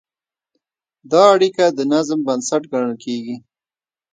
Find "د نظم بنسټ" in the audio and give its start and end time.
1.77-2.63